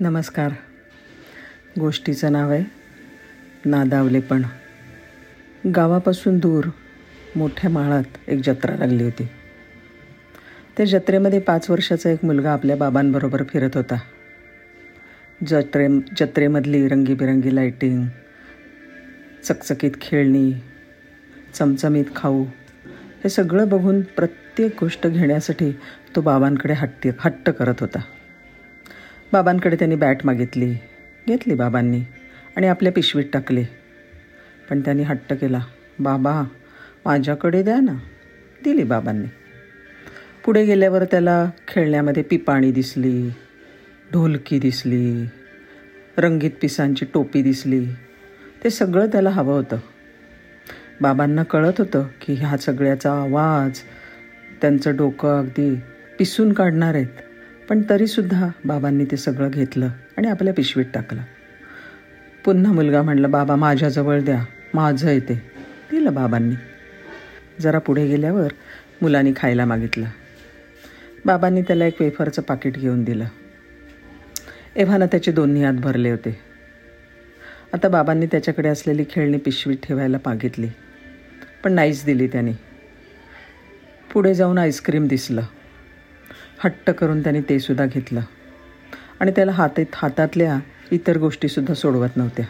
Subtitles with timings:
[0.00, 0.52] नमस्कार.
[1.80, 2.64] गोष्टीचं नाव आहे
[3.64, 4.42] नादावलेपण.
[5.76, 6.64] गावापासून दूर
[7.36, 9.28] मोठ्या माळात एक जत्रा लागली होती.
[10.76, 13.94] त्या जत्रेमध्ये पाच वर्षाचा एक मुलगा आपल्या बाबांबरोबर फिरत होता.
[15.46, 18.06] जत्रे जत्रेमधली रंगीबिरंगी लाईटिंग
[19.44, 20.52] चकचकीत खेळणी
[21.54, 22.42] चमचमीत खाऊ
[23.24, 25.72] हे सगळं बघून प्रत्येक गोष्ट घेण्यासाठी
[26.16, 28.00] तो बाबांकडे हट्टी हट्ट करत होता.
[29.32, 30.74] बाबांकडे त्यांनी बॅट मागितली.
[31.28, 32.00] घेतली बाबांनी
[32.56, 33.64] आणि आपल्या पिशवीत टाकली.
[34.70, 35.60] पण त्यांनी हट्ट केला.
[35.98, 36.42] बाबा
[37.04, 37.92] माझ्याकडे द्या ना.
[38.64, 39.26] दिली बाबांनी.
[40.44, 43.28] पुढे गेल्यावर त्याला खेळण्यामध्ये पिपाणी दिसली
[44.12, 45.26] ढोलकी दिसली
[46.18, 47.86] रंगीत पिसांची टोपी दिसली.
[48.64, 49.76] ते सगळं त्याला हवं होतं.
[51.00, 53.78] बाबांना कळत होतं की ह्या सगळ्याचा आवाज
[54.60, 55.74] त्यांचं डोकं अगदी
[56.18, 57.35] पिसून काढणार आहेत.
[57.68, 61.22] पण तरीसुद्धा बाबांनी ते सगळं घेतलं आणि आपल्या पिशवीत टाकलं.
[62.44, 64.44] पुन्हा मुलगा म्हणला बाबा माझ्याजवळ द्या.
[64.74, 65.34] माझं येते
[65.90, 66.54] दिलं बाबांनी.
[67.60, 68.48] जरा पुढे गेल्यावर
[69.02, 70.06] मुलांनी खायला मागितलं.
[71.24, 73.24] बाबांनी त्याला एक वेफरचं पाकिट घेऊन दिलं.
[74.76, 76.38] एव्हाना त्याचे दोन्ही हात भरले होते.
[77.72, 80.68] आता बाबांनी त्याच्याकडे असलेली खेळणी पिशवीत ठेवायला मागितली.
[81.64, 82.52] पण नाहीच दिली त्याने.
[84.12, 85.42] पुढे जाऊन आईस्क्रीम दिसलं.
[86.64, 88.20] हट्ट करून त्याने ते सुद्धा घेतलं.
[89.20, 90.58] आणि त्याला हातात हातातल्या
[90.90, 92.44] इतर गोष्टीसुद्धा सोडवत नव्हत्या.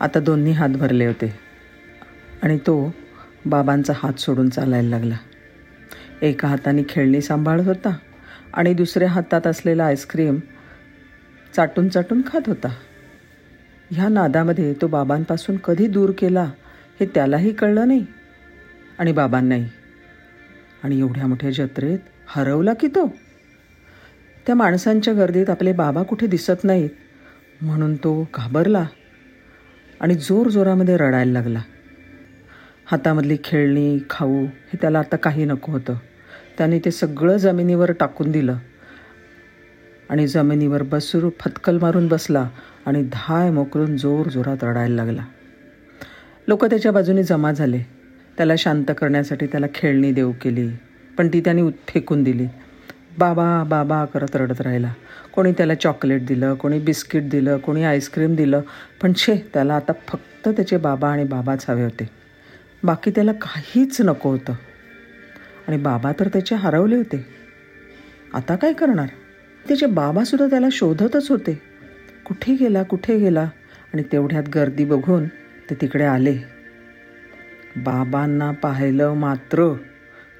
[0.00, 1.38] आता दोन्ही हात भरले होते.
[2.42, 2.94] आणि तो
[3.46, 5.16] बाबांचा हात सोडून चालायला लागला.
[6.22, 7.96] एका हाताने खेळणी सांभाळत होता
[8.54, 10.38] आणि दुसऱ्या हातात असलेला आईस्क्रीम
[11.56, 12.76] चाटून चाटून खात होता.
[13.90, 16.50] ह्या नादामध्ये तो बाबांपासून कधी दूर केला
[17.00, 18.06] हे त्यालाही कळलं नाही
[18.98, 19.68] आणि बाबांनाही.
[20.82, 21.98] आणि एवढ्या मोठ्या जत्रेत
[22.28, 23.14] हरवला की तो?
[24.46, 26.90] त्या माणसांच्या गर्दीत आपले बाबा कुठे दिसत नाहीत.
[27.62, 28.86] म्हणून तो घाबरला
[30.00, 31.62] आणि जोर जोरामध्ये रडायला लागला.
[32.86, 35.94] हातामधली खेळणी खाऊ हे त्याला आता काही नको होतं.
[36.58, 38.56] त्याने ते सगळं जमिनीवर टाकून दिलं.
[40.10, 42.50] आणि जमिनीवर बसरू फतकल मारून बसला
[42.86, 45.22] आणि धाय मोकळून जोर जोरात रडायला लागला.
[46.48, 47.82] लोक त्याच्या बाजूने जमा झाले.
[48.36, 50.68] त्याला शांत करण्यासाठी त्याला खेळणी देऊ केली.
[51.18, 52.46] पण ती त्याने फेकून दिली.
[53.18, 54.92] बाबा बाबा करत रडत राहिला.
[55.34, 58.60] कोणी त्याला चॉकलेट दिलं कोणी बिस्किट दिलं कोणी आईस्क्रीम दिलं
[59.02, 62.10] पण छे त्याला आता फक्त त्याचे बाबा आणि बाबाच हवे होते.
[62.84, 64.52] बाकी त्याला काहीच नको होतं.
[65.68, 67.26] आणि बाबा तर त्याचे हरवले होते.
[68.34, 69.08] आता काय करणार?
[69.68, 71.62] त्याचे बाबासुद्धा त्याला शोधतच होते.
[72.26, 73.50] कुठे गेला कुठे गेला?
[73.94, 75.26] आणि तेवढ्यात गर्दी बघून
[75.70, 76.38] ते तिकडे आले.
[77.76, 79.74] बाबांना पाहिलं मात्र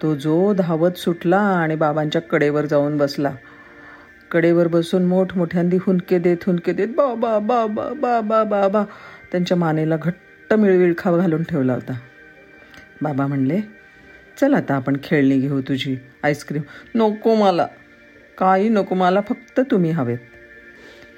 [0.02, 3.34] तो जो धावत सुटला आणि बाबांच्या कडेवर जाऊन बसला.
[4.30, 8.84] कडेवर बसून मोठमोठ्यांदी हुंदके देत हुंदके देत बाबा बाबा बाबा बाबा
[9.32, 11.98] त्यांच्या मानेला घट्ट मिळविळखा घालून ठेवला होता.
[13.02, 13.60] बाबा म्हणले
[14.40, 16.62] चल आता आपण खेळणी घेऊ तुझी आईस्क्रीम.
[16.94, 17.66] नको मला
[18.38, 20.18] काही नको मला फक्त तुम्ही हवेत.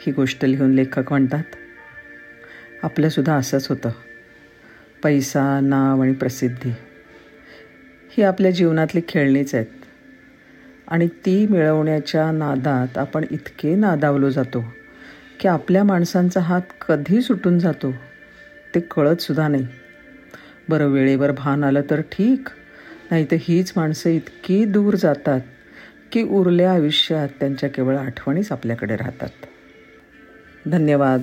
[0.07, 1.43] ही गोष्ट लिहून लेखक म्हणतात.
[2.83, 3.91] आपलंसुद्धा असंच होतं.
[5.03, 6.71] पैसा नाव आणि प्रसिद्धी.
[8.19, 9.67] ही आपल्या जीवनातली खेळणीच आहेत.
[10.89, 14.65] आणि ती मिळवण्याच्या नादात आपण इतके नादावलो जातो
[15.41, 17.95] की आपल्या माणसांचा हात कधी सुटून जातो
[18.75, 19.67] ते कळतसुद्धा नाही.
[20.69, 22.49] बरं वेळेवर भान आलं तर ठीक
[23.11, 25.41] नाही तर हीच माणसं इतकी दूर जातात
[26.13, 29.31] की उरल्या आयुष्यात त्यांच्या केवळ आठवणीच आपल्याकडे राहतात.
[30.67, 31.23] धन्यवाद.